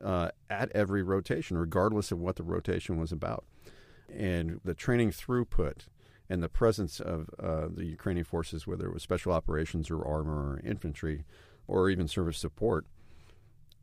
uh, 0.02 0.30
at 0.50 0.70
every 0.72 1.02
rotation, 1.02 1.56
regardless 1.56 2.10
of 2.12 2.18
what 2.18 2.36
the 2.36 2.42
rotation 2.42 2.98
was 2.98 3.12
about, 3.12 3.44
and 4.12 4.60
the 4.64 4.74
training 4.74 5.10
throughput 5.10 5.86
and 6.28 6.42
the 6.42 6.48
presence 6.48 7.00
of 7.00 7.28
uh, 7.38 7.68
the 7.72 7.84
Ukrainian 7.84 8.24
forces, 8.24 8.66
whether 8.66 8.86
it 8.86 8.94
was 8.94 9.02
special 9.02 9.32
operations 9.32 9.90
or 9.90 10.04
armor 10.04 10.54
or 10.54 10.60
infantry, 10.64 11.24
or 11.68 11.90
even 11.90 12.08
service 12.08 12.38
support 12.38 12.86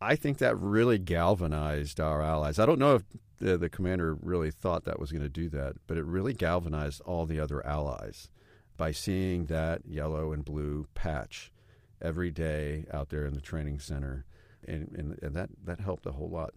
I 0.01 0.15
think 0.15 0.39
that 0.39 0.57
really 0.57 0.97
galvanized 0.97 1.99
our 1.99 2.21
allies. 2.21 2.57
I 2.57 2.65
don't 2.65 2.79
know 2.79 2.95
if 2.95 3.03
the, 3.37 3.57
the 3.57 3.69
commander 3.69 4.15
really 4.15 4.49
thought 4.49 4.83
that 4.85 4.99
was 4.99 5.11
going 5.11 5.21
to 5.21 5.29
do 5.29 5.47
that, 5.49 5.75
but 5.85 5.97
it 5.97 6.05
really 6.05 6.33
galvanized 6.33 7.01
all 7.01 7.27
the 7.27 7.39
other 7.39 7.65
allies 7.65 8.29
by 8.81 8.91
seeing 8.91 9.45
that 9.45 9.85
yellow 9.85 10.33
and 10.33 10.43
blue 10.43 10.87
patch 10.95 11.51
every 12.01 12.31
day 12.31 12.83
out 12.91 13.09
there 13.09 13.27
in 13.27 13.35
the 13.35 13.39
training 13.39 13.77
center. 13.77 14.25
And, 14.67 14.91
and, 14.97 15.19
and 15.21 15.35
that, 15.35 15.49
that 15.65 15.79
helped 15.79 16.07
a 16.07 16.13
whole 16.13 16.31
lot. 16.31 16.55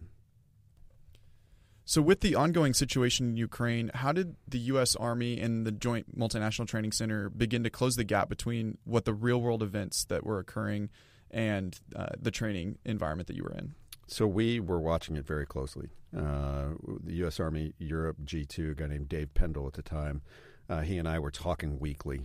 So, 1.83 2.01
with 2.01 2.21
the 2.21 2.33
ongoing 2.33 2.73
situation 2.73 3.29
in 3.29 3.37
Ukraine, 3.37 3.91
how 3.93 4.11
did 4.11 4.37
the 4.47 4.57
U.S. 4.73 4.95
Army 4.95 5.39
and 5.39 5.67
the 5.67 5.71
Joint 5.71 6.17
Multinational 6.17 6.67
Training 6.67 6.93
Center 6.93 7.29
begin 7.29 7.63
to 7.63 7.69
close 7.69 7.95
the 7.95 8.03
gap 8.03 8.27
between 8.27 8.79
what 8.85 9.05
the 9.05 9.13
real 9.13 9.39
world 9.39 9.61
events 9.61 10.03
that 10.05 10.25
were 10.25 10.39
occurring 10.39 10.89
and 11.29 11.79
uh, 11.95 12.07
the 12.19 12.31
training 12.31 12.79
environment 12.85 13.27
that 13.27 13.35
you 13.35 13.43
were 13.43 13.53
in? 13.53 13.75
So, 14.07 14.25
we 14.25 14.59
were 14.59 14.79
watching 14.79 15.15
it 15.15 15.27
very 15.27 15.45
closely. 15.45 15.89
Uh, 16.17 16.69
the 17.03 17.13
U.S. 17.17 17.39
Army 17.39 17.75
Europe 17.77 18.17
G2, 18.25 18.71
a 18.71 18.73
guy 18.73 18.87
named 18.87 19.09
Dave 19.09 19.35
Pendall 19.35 19.67
at 19.67 19.73
the 19.73 19.83
time, 19.83 20.23
uh, 20.69 20.81
he 20.81 20.97
and 20.97 21.07
I 21.07 21.19
were 21.19 21.31
talking 21.31 21.79
weekly. 21.79 22.21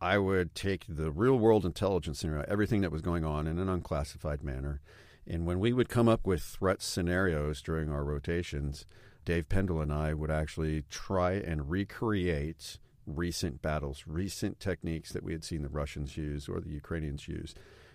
I 0.00 0.18
would 0.18 0.54
take 0.54 0.84
the 0.88 1.12
real 1.12 1.38
world 1.38 1.64
intelligence 1.64 2.20
scenario, 2.20 2.44
everything 2.48 2.80
that 2.80 2.90
was 2.90 3.02
going 3.02 3.24
on 3.24 3.46
in 3.46 3.58
an 3.58 3.68
unclassified 3.68 4.42
manner 4.42 4.80
and 5.26 5.46
when 5.46 5.60
we 5.60 5.72
would 5.72 5.88
come 5.88 6.08
up 6.08 6.26
with 6.26 6.42
threat 6.42 6.82
scenarios 6.82 7.62
during 7.62 7.90
our 7.90 8.04
rotations, 8.04 8.84
Dave 9.24 9.48
Pendall 9.48 9.82
and 9.82 9.92
I 9.92 10.14
would 10.14 10.30
actually 10.30 10.84
try 10.90 11.32
and 11.32 11.70
recreate 11.70 12.78
recent 13.06 13.62
battles, 13.62 14.04
recent 14.06 14.58
techniques 14.58 15.12
that 15.12 15.22
we 15.22 15.32
had 15.32 15.44
seen 15.44 15.62
the 15.62 15.68
Russians 15.68 16.16
use 16.16 16.48
or 16.48 16.60
the 16.60 16.70
Ukrainians 16.70 17.28
use. 17.28 17.54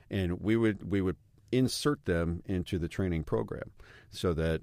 And 0.09 0.41
we 0.41 0.55
would 0.55 0.89
we 0.89 1.01
would 1.01 1.17
insert 1.51 2.05
them 2.05 2.43
into 2.45 2.77
the 2.77 2.87
training 2.87 3.23
program 3.23 3.71
so 4.09 4.33
that 4.33 4.61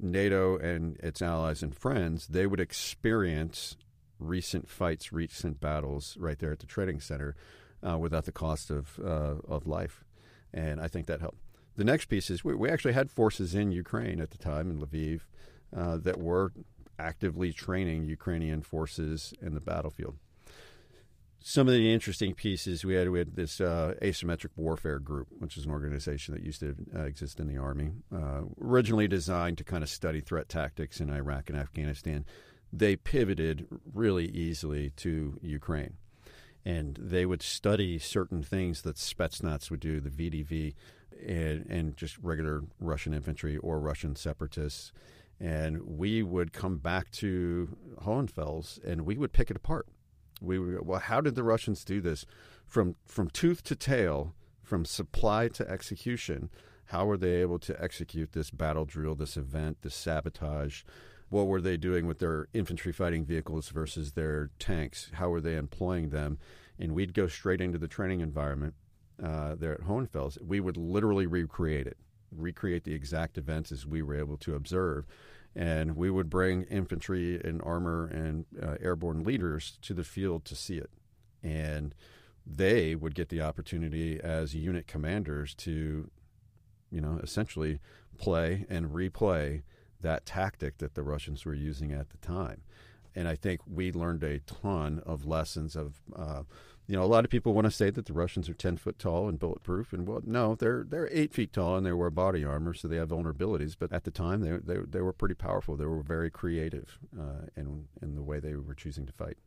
NATO 0.00 0.56
and 0.58 0.96
its 0.98 1.22
allies 1.22 1.62
and 1.62 1.74
friends, 1.74 2.28
they 2.28 2.46
would 2.46 2.60
experience 2.60 3.76
recent 4.22 4.68
fights, 4.68 5.12
recent 5.12 5.60
battles 5.60 6.16
right 6.18 6.38
there 6.38 6.52
at 6.52 6.60
the 6.60 6.66
training 6.66 7.00
center 7.00 7.34
uh, 7.86 7.98
without 7.98 8.24
the 8.24 8.32
cost 8.32 8.70
of, 8.70 8.98
uh, 9.04 9.34
of 9.48 9.66
life. 9.66 10.04
And 10.54 10.80
I 10.80 10.88
think 10.88 11.06
that 11.06 11.20
helped 11.20 11.38
the 11.76 11.84
next 11.84 12.06
piece 12.06 12.30
is 12.30 12.44
we, 12.44 12.54
we, 12.54 12.68
actually 12.68 12.92
had 12.92 13.10
forces 13.10 13.54
in 13.54 13.72
Ukraine 13.72 14.20
at 14.20 14.30
the 14.30 14.38
time 14.38 14.70
in 14.70 14.78
Lviv 14.78 15.22
uh, 15.74 15.96
that 15.98 16.18
were 16.18 16.52
actively 16.98 17.52
training 17.52 18.04
Ukrainian 18.04 18.62
forces 18.62 19.32
in 19.40 19.54
the 19.54 19.60
battlefield. 19.60 20.16
Some 21.44 21.66
of 21.66 21.74
the 21.74 21.92
interesting 21.92 22.34
pieces 22.34 22.84
we 22.84 22.94
had 22.94 23.10
we 23.10 23.18
had 23.18 23.34
this 23.34 23.60
uh, 23.60 23.94
asymmetric 24.00 24.50
warfare 24.54 25.00
group, 25.00 25.28
which 25.38 25.56
is 25.56 25.64
an 25.64 25.72
organization 25.72 26.34
that 26.34 26.44
used 26.44 26.60
to 26.60 26.76
uh, 26.94 27.00
exist 27.00 27.40
in 27.40 27.48
the 27.48 27.56
army, 27.56 27.90
uh, 28.14 28.42
originally 28.60 29.08
designed 29.08 29.58
to 29.58 29.64
kind 29.64 29.82
of 29.82 29.88
study 29.88 30.20
threat 30.20 30.48
tactics 30.48 31.00
in 31.00 31.10
Iraq 31.10 31.50
and 31.50 31.58
Afghanistan. 31.58 32.24
They 32.72 32.96
pivoted 32.96 33.66
really 33.92 34.26
easily 34.26 34.90
to 34.96 35.38
Ukraine 35.42 35.96
and 36.64 36.96
they 37.00 37.26
would 37.26 37.42
study 37.42 37.98
certain 37.98 38.42
things 38.42 38.82
that 38.82 38.96
Spetsnaz 38.96 39.70
would 39.70 39.80
do, 39.80 40.00
the 40.00 40.10
VDV, 40.10 40.74
and, 41.26 41.66
and 41.68 41.96
just 41.96 42.18
regular 42.18 42.62
Russian 42.80 43.12
infantry 43.12 43.56
or 43.56 43.80
Russian 43.80 44.16
separatists. 44.16 44.92
And 45.40 45.82
we 45.82 46.22
would 46.22 46.52
come 46.52 46.78
back 46.78 47.10
to 47.12 47.76
Hohenfels 48.04 48.78
and 48.84 49.02
we 49.02 49.16
would 49.16 49.32
pick 49.32 49.50
it 49.50 49.56
apart. 49.56 49.88
We 50.40 50.58
would, 50.58 50.86
well, 50.86 51.00
how 51.00 51.20
did 51.20 51.34
the 51.34 51.42
Russians 51.42 51.84
do 51.84 52.00
this 52.00 52.24
from 52.66 52.96
from 53.06 53.28
tooth 53.28 53.62
to 53.64 53.76
tail, 53.76 54.34
from 54.62 54.84
supply 54.84 55.48
to 55.48 55.68
execution? 55.68 56.48
How 56.86 57.06
were 57.06 57.16
they 57.16 57.40
able 57.40 57.58
to 57.60 57.82
execute 57.82 58.32
this 58.32 58.50
battle 58.50 58.84
drill, 58.84 59.14
this 59.14 59.36
event, 59.36 59.78
this 59.82 59.94
sabotage? 59.94 60.82
What 61.32 61.46
were 61.46 61.62
they 61.62 61.78
doing 61.78 62.06
with 62.06 62.18
their 62.18 62.48
infantry 62.52 62.92
fighting 62.92 63.24
vehicles 63.24 63.70
versus 63.70 64.12
their 64.12 64.50
tanks? 64.58 65.08
How 65.14 65.30
were 65.30 65.40
they 65.40 65.56
employing 65.56 66.10
them? 66.10 66.36
And 66.78 66.92
we'd 66.92 67.14
go 67.14 67.26
straight 67.26 67.62
into 67.62 67.78
the 67.78 67.88
training 67.88 68.20
environment 68.20 68.74
uh, 69.22 69.54
there 69.54 69.72
at 69.72 69.80
Hohenfels, 69.80 70.36
we 70.42 70.60
would 70.60 70.76
literally 70.76 71.26
recreate 71.26 71.86
it, 71.86 71.96
recreate 72.30 72.84
the 72.84 72.92
exact 72.92 73.38
events 73.38 73.72
as 73.72 73.86
we 73.86 74.02
were 74.02 74.14
able 74.14 74.36
to 74.36 74.54
observe. 74.54 75.06
And 75.56 75.96
we 75.96 76.10
would 76.10 76.28
bring 76.28 76.64
infantry 76.64 77.40
and 77.42 77.62
armor 77.62 78.08
and 78.08 78.44
uh, 78.62 78.76
airborne 78.78 79.24
leaders 79.24 79.78
to 79.80 79.94
the 79.94 80.04
field 80.04 80.44
to 80.44 80.54
see 80.54 80.76
it. 80.76 80.90
And 81.42 81.94
they 82.46 82.94
would 82.94 83.14
get 83.14 83.30
the 83.30 83.40
opportunity 83.40 84.20
as 84.20 84.54
unit 84.54 84.86
commanders 84.86 85.54
to, 85.54 86.10
you 86.90 87.00
know, 87.00 87.18
essentially 87.22 87.78
play 88.18 88.66
and 88.68 88.90
replay 88.90 89.62
that 90.02 90.26
tactic 90.26 90.78
that 90.78 90.94
the 90.94 91.02
Russians 91.02 91.44
were 91.44 91.54
using 91.54 91.92
at 91.92 92.10
the 92.10 92.18
time. 92.18 92.62
And 93.14 93.28
I 93.28 93.34
think 93.34 93.60
we 93.66 93.92
learned 93.92 94.24
a 94.24 94.38
ton 94.40 95.02
of 95.04 95.26
lessons 95.26 95.76
of 95.76 96.00
uh, 96.16 96.42
you 96.86 96.96
know, 96.96 97.04
a 97.04 97.06
lot 97.06 97.24
of 97.24 97.30
people 97.30 97.54
want 97.54 97.64
to 97.66 97.70
say 97.70 97.90
that 97.90 98.06
the 98.06 98.12
Russians 98.12 98.48
are 98.48 98.54
ten 98.54 98.76
foot 98.76 98.98
tall 98.98 99.28
and 99.28 99.38
bulletproof, 99.38 99.92
and 99.92 100.06
well, 100.06 100.20
no, 100.24 100.54
they're 100.56 100.84
they're 100.86 101.08
eight 101.12 101.32
feet 101.32 101.52
tall 101.52 101.76
and 101.76 101.86
they 101.86 101.92
wear 101.92 102.10
body 102.10 102.44
armor, 102.44 102.74
so 102.74 102.88
they 102.88 102.96
have 102.96 103.10
vulnerabilities. 103.10 103.76
But 103.78 103.92
at 103.92 104.04
the 104.04 104.10
time, 104.10 104.40
they 104.40 104.58
they, 104.58 104.80
they 104.80 105.00
were 105.00 105.12
pretty 105.12 105.34
powerful. 105.34 105.76
They 105.76 105.86
were 105.86 106.02
very 106.02 106.30
creative 106.30 106.98
uh, 107.18 107.46
in 107.56 107.86
in 108.02 108.16
the 108.16 108.22
way 108.22 108.40
they 108.40 108.56
were 108.56 108.74
choosing 108.74 109.06
to 109.06 109.12
fight. 109.12 109.38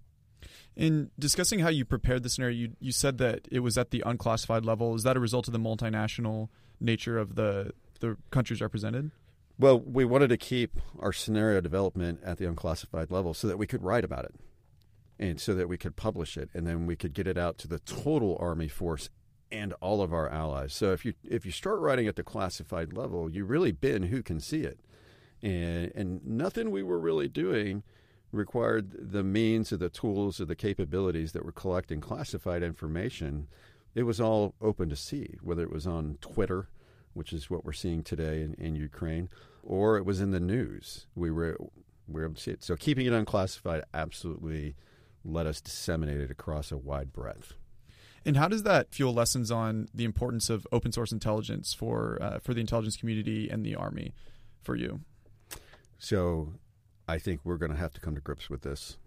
In 0.75 1.11
discussing 1.19 1.59
how 1.59 1.69
you 1.69 1.83
prepared 1.83 2.23
the 2.23 2.29
scenario, 2.29 2.55
you 2.55 2.71
you 2.79 2.91
said 2.91 3.17
that 3.17 3.47
it 3.51 3.59
was 3.59 3.77
at 3.77 3.91
the 3.91 4.01
unclassified 4.05 4.63
level. 4.63 4.95
Is 4.95 5.03
that 5.03 5.17
a 5.17 5.19
result 5.19 5.47
of 5.47 5.53
the 5.53 5.59
multinational 5.59 6.49
nature 6.79 7.17
of 7.17 7.35
the 7.35 7.73
the 7.99 8.17
countries 8.31 8.61
represented? 8.61 9.11
Well, 9.57 9.79
we 9.79 10.03
wanted 10.03 10.27
to 10.29 10.37
keep 10.37 10.79
our 10.99 11.13
scenario 11.13 11.61
development 11.61 12.19
at 12.23 12.37
the 12.37 12.45
unclassified 12.45 13.09
level 13.09 13.33
so 13.33 13.47
that 13.47 13.57
we 13.57 13.67
could 13.67 13.83
write 13.83 14.03
about 14.03 14.25
it 14.25 14.35
and 15.17 15.39
so 15.39 15.55
that 15.55 15.69
we 15.69 15.77
could 15.77 15.95
publish 15.95 16.37
it 16.37 16.49
and 16.53 16.67
then 16.67 16.85
we 16.85 16.97
could 16.97 17.13
get 17.13 17.25
it 17.25 17.37
out 17.37 17.57
to 17.59 17.67
the 17.67 17.79
total 17.79 18.37
army 18.39 18.67
force 18.67 19.09
and 19.51 19.71
all 19.79 20.01
of 20.01 20.13
our 20.13 20.27
allies. 20.29 20.73
So 20.73 20.91
if 20.91 21.05
you 21.05 21.13
if 21.23 21.45
you 21.45 21.51
start 21.53 21.79
writing 21.79 22.07
at 22.07 22.17
the 22.17 22.23
classified 22.23 22.91
level, 22.93 23.29
you 23.29 23.45
really 23.45 23.71
bin 23.71 24.03
who 24.03 24.21
can 24.21 24.41
see 24.41 24.61
it. 24.61 24.79
And 25.41 25.91
and 25.95 26.25
nothing 26.25 26.69
we 26.69 26.83
were 26.83 26.99
really 26.99 27.29
doing 27.29 27.83
required 28.33 29.11
the 29.11 29.23
means 29.23 29.71
or 29.71 29.77
the 29.77 29.89
tools 29.89 30.41
or 30.41 30.45
the 30.45 30.55
capabilities 30.55 31.31
that 31.31 31.45
were 31.45 31.53
collecting 31.53 32.01
classified 32.01 32.61
information. 32.61 33.47
It 33.93 34.03
was 34.03 34.19
all 34.19 34.55
open 34.59 34.89
to 34.89 34.95
see, 34.97 35.37
whether 35.41 35.63
it 35.63 35.71
was 35.71 35.87
on 35.87 36.17
Twitter, 36.19 36.67
which 37.15 37.33
is 37.33 37.49
what 37.49 37.65
we're 37.65 37.73
seeing 37.73 38.03
today 38.03 38.41
in, 38.41 38.53
in 38.55 38.75
Ukraine, 38.75 39.29
or 39.63 39.97
it 39.97 40.05
was 40.05 40.21
in 40.21 40.31
the 40.31 40.39
news. 40.39 41.07
We 41.15 41.31
were 41.31 41.57
we 42.07 42.19
were 42.19 42.25
able 42.25 42.35
to 42.35 42.41
see 42.41 42.51
it. 42.51 42.63
So 42.63 42.75
keeping 42.75 43.07
it 43.07 43.13
unclassified 43.13 43.83
absolutely 43.93 44.75
let 45.23 45.47
us 45.47 45.59
disseminate 45.59 46.21
it 46.21 46.29
across 46.29 46.71
a 46.71 46.77
wide 46.77 47.11
breadth. 47.11 47.53
And 48.25 48.37
how 48.37 48.47
does 48.47 48.63
that 48.63 48.93
fuel 48.93 49.13
lessons 49.13 49.51
on 49.51 49.87
the 49.93 50.03
importance 50.03 50.49
of 50.49 50.67
open 50.71 50.91
source 50.91 51.11
intelligence 51.11 51.73
for 51.73 52.17
uh, 52.21 52.39
for 52.39 52.53
the 52.53 52.61
intelligence 52.61 52.97
community 52.97 53.49
and 53.49 53.65
the 53.65 53.75
army 53.75 54.13
for 54.61 54.75
you? 54.75 55.01
So, 55.97 56.53
I 57.07 57.19
think 57.19 57.41
we're 57.43 57.57
going 57.57 57.71
to 57.71 57.77
have 57.77 57.93
to 57.93 58.01
come 58.01 58.15
to 58.15 58.21
grips 58.21 58.49
with 58.49 58.61
this. 58.63 58.97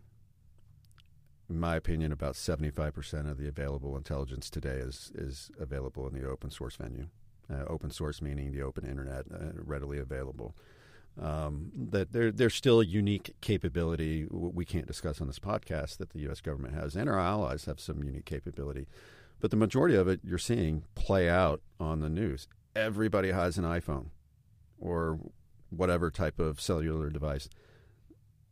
In 1.51 1.59
my 1.59 1.77
opinion, 1.77 2.13
about 2.13 2.37
seventy 2.37 2.71
five 2.71 2.95
percent 2.95 3.29
of 3.29 3.39
the 3.39 3.49
available 3.49 3.97
intelligence 3.97 4.51
today 4.51 4.77
is 4.77 5.11
is 5.15 5.51
available 5.59 6.07
in 6.07 6.15
the 6.15 6.29
open 6.29 6.51
source 6.51 6.77
venue. 6.77 7.09
Uh, 7.51 7.65
open 7.67 7.91
source 7.91 8.21
meaning 8.21 8.53
the 8.53 8.61
open 8.61 8.85
internet, 8.85 9.25
uh, 9.33 9.53
readily 9.55 9.99
available 9.99 10.55
um, 11.21 11.73
that 11.75 12.13
there, 12.13 12.31
there's 12.31 12.55
still 12.55 12.81
a 12.81 12.85
unique 12.85 13.35
capability 13.41 14.27
we 14.31 14.65
can't 14.65 14.87
discuss 14.87 15.21
on 15.21 15.27
this 15.27 15.39
podcast 15.39 15.99
that 15.99 16.11
the 16.11 16.21
U.S. 16.21 16.41
government 16.41 16.75
has, 16.75 16.95
and 16.95 17.09
our 17.09 17.19
allies 17.19 17.65
have 17.65 17.81
some 17.81 18.03
unique 18.05 18.25
capability. 18.25 18.87
But 19.41 19.51
the 19.51 19.57
majority 19.57 19.97
of 19.97 20.09
it 20.09 20.21
you're 20.23 20.39
seeing 20.39 20.85
play 20.95 21.29
out 21.29 21.61
on 21.81 22.01
the 22.01 22.09
news. 22.09 22.49
Everybody 22.75 23.33
has 23.33 23.59
an 23.59 23.65
iPhone 23.65 24.07
or 24.79 25.19
whatever 25.71 26.11
type 26.11 26.39
of 26.39 26.61
cellular 26.61 27.11
device. 27.11 27.49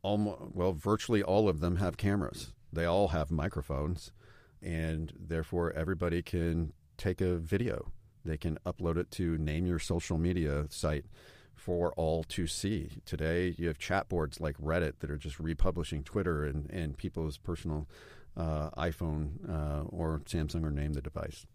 Almost, 0.03 0.41
well, 0.53 0.73
virtually 0.73 1.23
all 1.23 1.49
of 1.49 1.61
them 1.61 1.76
have 1.76 1.97
cameras. 1.97 2.53
They 2.73 2.85
all 2.85 3.09
have 3.09 3.31
microphones, 3.31 4.12
and 4.61 5.12
therefore 5.19 5.73
everybody 5.73 6.23
can 6.23 6.73
take 6.97 7.21
a 7.21 7.37
video. 7.37 7.93
They 8.26 8.37
can 8.37 8.59
upload 8.66 8.97
it 8.97 9.11
to 9.12 9.38
name 9.38 9.66
your 9.66 9.78
social 9.78 10.18
media 10.18 10.66
site 10.68 11.06
for 11.54 11.92
all 11.97 12.23
to 12.25 12.47
see. 12.47 12.90
Today, 13.04 13.54
you 13.56 13.68
have 13.68 13.78
chat 13.78 14.09
boards 14.09 14.40
like 14.40 14.56
Reddit 14.59 14.99
that 15.00 15.11
are 15.11 15.16
just 15.16 15.40
republishing 15.40 16.04
Twitter 16.04 16.45
and, 16.45 16.71
and 16.71 16.97
people's 16.97 17.38
personal 17.38 17.88
uh, 18.37 18.71
iPhone 18.71 19.49
uh, 19.49 19.85
or 19.88 20.21
Samsung 20.26 20.64
or 20.64 20.71
name 20.71 20.92
the 20.92 21.00
device. 21.00 21.47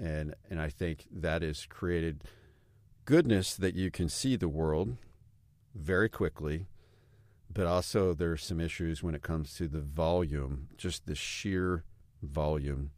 And, 0.00 0.34
and 0.48 0.60
I 0.60 0.68
think 0.68 1.06
that 1.10 1.42
has 1.42 1.66
created 1.66 2.22
goodness 3.04 3.54
that 3.56 3.74
you 3.74 3.90
can 3.90 4.08
see 4.08 4.36
the 4.36 4.48
world 4.48 4.96
very 5.74 6.08
quickly, 6.08 6.66
but 7.52 7.66
also 7.66 8.14
there 8.14 8.32
are 8.32 8.36
some 8.36 8.60
issues 8.60 9.02
when 9.02 9.14
it 9.14 9.22
comes 9.22 9.54
to 9.56 9.66
the 9.66 9.80
volume, 9.80 10.68
just 10.76 11.06
the 11.06 11.14
sheer 11.14 11.84
volume 12.22 12.92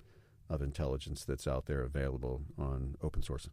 of 0.53 0.63
intelligence 0.63 1.25
that's 1.25 1.47
out 1.47 1.67
there 1.67 1.83
available 1.83 2.43
on 2.59 2.97
open 3.03 3.23
source. 3.23 3.49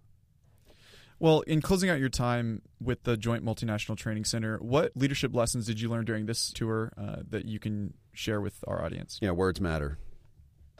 Well, 1.20 1.42
in 1.42 1.62
closing 1.62 1.90
out 1.90 2.00
your 2.00 2.10
time 2.10 2.62
with 2.82 3.04
the 3.04 3.18
Joint 3.18 3.44
Multinational 3.44 3.98
Training 3.98 4.24
Center, 4.24 4.58
what 4.60 4.94
leadership 4.96 5.36
lessons 5.36 5.66
did 5.66 5.82
you 5.82 5.90
learn 5.90 6.06
during 6.06 6.28
this 6.28 6.52
tour 6.54 6.94
uh, 6.98 7.18
that 7.30 7.46
you 7.46 7.60
can 7.60 7.94
share 8.14 8.40
with 8.40 8.64
our 8.68 8.84
audience? 8.84 9.20
Yeah, 9.22 9.32
words 9.32 9.60
matter. 9.60 9.98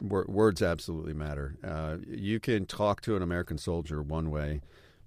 words 0.00 0.62
absolutely 0.62 1.12
matter. 1.12 1.56
Uh, 1.62 1.98
you 2.06 2.40
can 2.40 2.64
talk 2.64 3.02
to 3.02 3.16
an 3.16 3.22
American 3.22 3.58
soldier 3.58 4.00
one 4.00 4.30
way, 4.30 4.62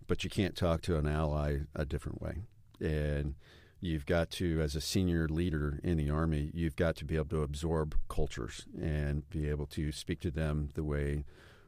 but 0.06 0.24
you 0.24 0.30
can't 0.30 0.56
talk 0.56 0.82
to 0.84 0.98
an 0.98 1.08
ally 1.08 1.62
a 1.76 1.84
different 1.84 2.22
way. 2.22 2.44
And 2.80 3.34
You've 3.84 4.06
got 4.06 4.32
to, 4.32 4.62
as 4.62 4.78
a 4.78 4.82
senior 4.82 5.28
leader 5.28 5.82
in 5.84 5.98
the 5.98 6.10
Army, 6.10 6.52
you've 6.54 6.78
got 6.78 6.96
to 6.96 7.06
be 7.06 7.16
able 7.16 7.26
to 7.26 7.42
absorb 7.42 7.98
cultures 8.08 8.66
and 8.82 9.30
be 9.30 9.50
able 9.50 9.66
to 9.68 9.92
speak 9.92 10.22
to 10.22 10.32
them 10.32 10.70
the 10.74 10.86
way 10.86 11.26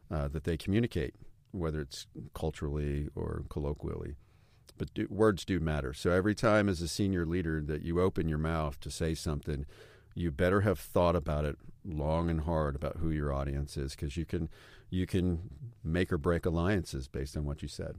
uh, 0.09 0.29
that 0.29 0.45
they 0.45 0.55
communicate, 0.55 1.15
whether 1.51 1.81
it's 1.81 2.07
culturally 2.33 3.09
or 3.15 3.43
colloquially. 3.49 4.15
But 4.77 4.93
do, 4.93 5.07
words 5.09 5.43
do 5.43 5.59
matter. 5.59 5.91
So 5.91 6.11
every 6.11 6.33
time, 6.35 6.69
as 6.69 6.81
a 6.81 6.87
senior 6.87 7.25
leader, 7.25 7.61
that 7.61 7.81
you 7.81 7.99
open 7.99 8.29
your 8.29 8.37
mouth 8.37 8.79
to 8.79 8.89
say 8.89 9.13
something, 9.13 9.65
you 10.13 10.31
better 10.31 10.61
have 10.61 10.79
thought 10.79 11.17
about 11.17 11.43
it 11.43 11.57
long 11.83 12.29
and 12.29 12.41
hard 12.41 12.77
about 12.77 12.95
who 13.01 13.09
your 13.09 13.33
audience 13.33 13.75
is, 13.75 13.93
because 13.93 14.15
you 14.15 14.23
can 14.23 14.47
you 14.89 15.05
can 15.05 15.49
make 15.83 16.13
or 16.13 16.17
break 16.17 16.45
alliances 16.45 17.09
based 17.09 17.35
on 17.35 17.43
what 17.43 17.61
you 17.61 17.67
said 17.67 17.97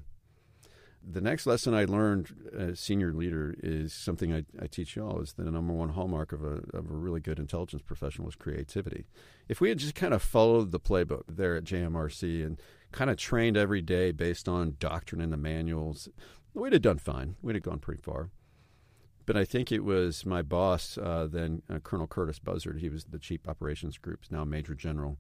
the 1.08 1.20
next 1.20 1.46
lesson 1.46 1.72
I 1.72 1.84
learned 1.84 2.34
as 2.56 2.80
senior 2.80 3.12
leader 3.12 3.54
is 3.62 3.92
something 3.92 4.34
I, 4.34 4.44
I 4.60 4.66
teach 4.66 4.96
y'all 4.96 5.20
is 5.20 5.34
the 5.34 5.44
number 5.44 5.72
one 5.72 5.90
hallmark 5.90 6.32
of 6.32 6.42
a, 6.42 6.62
of 6.76 6.90
a 6.90 6.94
really 6.94 7.20
good 7.20 7.38
intelligence 7.38 7.82
professional 7.82 8.28
is 8.28 8.34
creativity. 8.34 9.06
If 9.48 9.60
we 9.60 9.68
had 9.68 9.78
just 9.78 9.94
kind 9.94 10.12
of 10.12 10.20
followed 10.20 10.72
the 10.72 10.80
playbook 10.80 11.22
there 11.28 11.54
at 11.56 11.64
JMRC 11.64 12.44
and 12.44 12.60
kind 12.90 13.08
of 13.08 13.16
trained 13.16 13.56
every 13.56 13.82
day 13.82 14.10
based 14.10 14.48
on 14.48 14.76
doctrine 14.80 15.20
and 15.20 15.32
the 15.32 15.36
manuals, 15.36 16.08
we'd 16.54 16.72
have 16.72 16.82
done 16.82 16.98
fine. 16.98 17.36
We'd 17.40 17.54
have 17.54 17.62
gone 17.62 17.78
pretty 17.78 18.02
far. 18.02 18.30
But 19.26 19.36
I 19.36 19.44
think 19.44 19.70
it 19.70 19.84
was 19.84 20.26
my 20.26 20.42
boss, 20.42 20.98
uh, 20.98 21.28
then 21.30 21.62
uh, 21.68 21.78
Colonel 21.80 22.06
Curtis 22.06 22.38
Buzzard. 22.38 22.78
He 22.78 22.88
was 22.88 23.04
the 23.04 23.18
chief 23.18 23.46
operations 23.48 23.98
group, 23.98 24.20
now 24.30 24.44
Major 24.44 24.74
General 24.74 25.18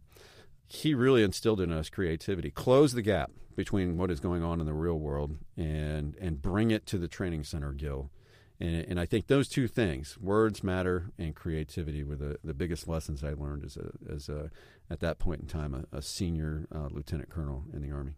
he 0.66 0.94
really 0.94 1.22
instilled 1.22 1.60
in 1.60 1.72
us 1.72 1.88
creativity. 1.88 2.50
Close 2.50 2.92
the 2.92 3.02
gap 3.02 3.30
between 3.54 3.96
what 3.96 4.10
is 4.10 4.20
going 4.20 4.42
on 4.42 4.60
in 4.60 4.66
the 4.66 4.74
real 4.74 4.98
world 4.98 5.36
and 5.56 6.14
and 6.20 6.42
bring 6.42 6.70
it 6.70 6.86
to 6.86 6.98
the 6.98 7.08
training 7.08 7.44
center, 7.44 7.72
Gill. 7.72 8.10
And, 8.58 8.86
and 8.88 9.00
I 9.00 9.04
think 9.04 9.26
those 9.26 9.48
two 9.48 9.68
things, 9.68 10.16
words 10.18 10.64
matter 10.64 11.10
and 11.18 11.34
creativity, 11.34 12.02
were 12.02 12.16
the, 12.16 12.38
the 12.42 12.54
biggest 12.54 12.88
lessons 12.88 13.22
I 13.22 13.32
learned 13.32 13.64
as 13.64 13.76
a 13.76 13.90
as 14.12 14.28
a 14.28 14.50
at 14.90 15.00
that 15.00 15.18
point 15.18 15.42
in 15.42 15.46
time 15.46 15.74
a, 15.74 15.96
a 15.96 16.02
senior 16.02 16.66
uh, 16.74 16.88
lieutenant 16.90 17.30
colonel 17.30 17.64
in 17.72 17.82
the 17.82 17.90
army. 17.90 18.14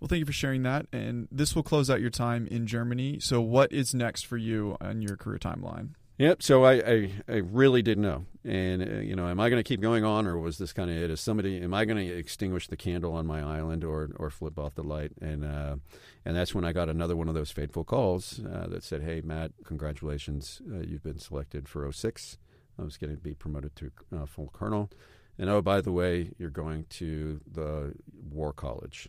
Well, 0.00 0.08
thank 0.08 0.20
you 0.20 0.26
for 0.26 0.32
sharing 0.32 0.62
that. 0.62 0.86
And 0.92 1.28
this 1.30 1.56
will 1.56 1.62
close 1.62 1.90
out 1.90 2.00
your 2.00 2.10
time 2.10 2.46
in 2.46 2.66
Germany. 2.66 3.18
So, 3.20 3.40
what 3.40 3.72
is 3.72 3.94
next 3.94 4.26
for 4.26 4.36
you 4.36 4.76
on 4.80 5.02
your 5.02 5.16
career 5.16 5.38
timeline? 5.38 5.90
Yep. 6.18 6.42
So 6.42 6.64
I, 6.64 6.72
I, 6.72 7.12
I 7.28 7.36
really 7.36 7.80
didn't 7.80 8.02
know, 8.02 8.26
and 8.44 8.82
uh, 8.82 8.96
you 8.96 9.14
know, 9.14 9.28
am 9.28 9.38
I 9.38 9.48
going 9.50 9.62
to 9.62 9.68
keep 9.68 9.80
going 9.80 10.04
on, 10.04 10.26
or 10.26 10.36
was 10.36 10.58
this 10.58 10.72
kind 10.72 10.90
of 10.90 10.96
it? 10.96 11.12
Is 11.12 11.20
somebody, 11.20 11.62
am 11.62 11.72
I 11.72 11.84
going 11.84 11.96
to 11.96 12.12
extinguish 12.12 12.66
the 12.66 12.76
candle 12.76 13.14
on 13.14 13.24
my 13.24 13.40
island, 13.40 13.84
or 13.84 14.10
or 14.16 14.28
flip 14.28 14.58
off 14.58 14.74
the 14.74 14.82
light? 14.82 15.12
And 15.20 15.44
uh, 15.44 15.76
and 16.24 16.36
that's 16.36 16.56
when 16.56 16.64
I 16.64 16.72
got 16.72 16.88
another 16.88 17.14
one 17.14 17.28
of 17.28 17.34
those 17.34 17.52
fateful 17.52 17.84
calls 17.84 18.40
uh, 18.40 18.66
that 18.66 18.82
said, 18.82 19.02
"Hey, 19.02 19.20
Matt, 19.24 19.52
congratulations, 19.64 20.60
uh, 20.68 20.80
you've 20.80 21.04
been 21.04 21.20
selected 21.20 21.68
for 21.68 21.90
06. 21.90 22.36
I 22.80 22.82
was 22.82 22.96
going 22.96 23.14
to 23.14 23.22
be 23.22 23.34
promoted 23.34 23.76
to 23.76 23.92
uh, 24.12 24.26
full 24.26 24.50
colonel, 24.52 24.90
and 25.38 25.48
oh, 25.48 25.62
by 25.62 25.80
the 25.80 25.92
way, 25.92 26.32
you're 26.36 26.50
going 26.50 26.86
to 26.90 27.40
the 27.48 27.94
War 28.28 28.52
College." 28.52 29.08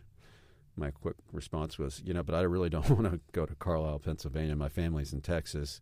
My 0.80 0.90
quick 0.90 1.16
response 1.32 1.78
was, 1.78 2.02
you 2.04 2.14
know, 2.14 2.22
but 2.22 2.34
I 2.34 2.40
really 2.40 2.70
don't 2.70 2.88
want 2.90 3.04
to 3.04 3.20
go 3.32 3.46
to 3.46 3.54
Carlisle, 3.54 4.00
Pennsylvania. 4.00 4.56
My 4.56 4.68
family's 4.68 5.12
in 5.12 5.20
Texas 5.20 5.80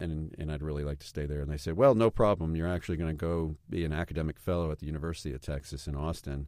and 0.00 0.34
and 0.38 0.50
I'd 0.50 0.62
really 0.62 0.84
like 0.84 0.98
to 1.00 1.06
stay 1.06 1.26
there. 1.26 1.40
And 1.40 1.50
they 1.50 1.56
said, 1.56 1.76
well, 1.76 1.94
no 1.94 2.10
problem. 2.10 2.56
You're 2.56 2.68
actually 2.68 2.96
going 2.96 3.10
to 3.10 3.16
go 3.16 3.56
be 3.68 3.84
an 3.84 3.92
academic 3.92 4.38
fellow 4.38 4.70
at 4.70 4.78
the 4.78 4.86
University 4.86 5.34
of 5.34 5.40
Texas 5.40 5.86
in 5.86 5.96
Austin, 5.96 6.46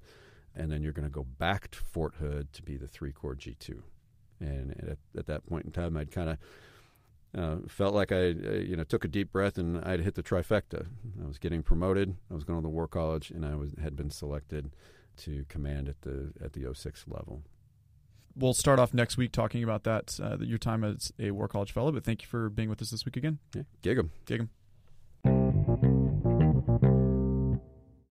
and 0.54 0.70
then 0.70 0.82
you're 0.82 0.92
going 0.92 1.08
to 1.08 1.12
go 1.12 1.24
back 1.24 1.70
to 1.72 1.78
Fort 1.78 2.14
Hood 2.16 2.52
to 2.52 2.62
be 2.62 2.76
the 2.76 2.88
three 2.88 3.12
corps 3.12 3.34
G 3.34 3.54
two. 3.58 3.82
And 4.40 4.72
at, 4.88 5.18
at, 5.18 5.26
that 5.26 5.46
point 5.46 5.66
in 5.66 5.70
time, 5.70 5.98
I'd 5.98 6.10
kind 6.10 6.30
of 6.30 6.38
uh, 7.38 7.68
felt 7.68 7.94
like 7.94 8.10
I, 8.10 8.30
uh, 8.30 8.52
you 8.54 8.74
know, 8.74 8.84
took 8.84 9.04
a 9.04 9.08
deep 9.08 9.32
breath 9.32 9.58
and 9.58 9.84
I'd 9.84 10.00
hit 10.00 10.14
the 10.14 10.22
trifecta. 10.22 10.86
I 11.22 11.26
was 11.26 11.38
getting 11.38 11.62
promoted. 11.62 12.16
I 12.30 12.34
was 12.34 12.44
going 12.44 12.58
to 12.58 12.62
the 12.62 12.70
War 12.70 12.88
College, 12.88 13.30
and 13.30 13.44
I 13.44 13.54
was 13.54 13.74
had 13.82 13.96
been 13.96 14.10
selected 14.10 14.70
to 15.18 15.44
command 15.48 15.88
at 15.88 16.00
the 16.02 16.32
at 16.42 16.52
the 16.54 16.72
06 16.72 17.04
level 17.08 17.42
we'll 18.40 18.54
start 18.54 18.78
off 18.78 18.92
next 18.94 19.16
week 19.16 19.32
talking 19.32 19.62
about 19.62 19.84
that, 19.84 20.18
uh, 20.22 20.38
your 20.40 20.58
time 20.58 20.82
as 20.84 21.12
a 21.18 21.30
War 21.30 21.48
College 21.48 21.72
Fellow. 21.72 21.92
But 21.92 22.04
thank 22.04 22.22
you 22.22 22.28
for 22.28 22.48
being 22.48 22.68
with 22.68 22.82
us 22.82 22.90
this 22.90 23.04
week 23.04 23.16
again. 23.16 23.38
Yeah, 23.54 23.62
gig 23.82 23.98
'em. 23.98 24.10
Gig 24.26 24.40
'em. 24.40 24.50